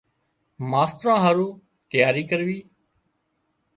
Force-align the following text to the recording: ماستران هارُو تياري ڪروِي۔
ماستران 0.71 1.17
هارُو 1.23 1.47
تياري 1.89 2.23
ڪروِي۔ 2.29 2.59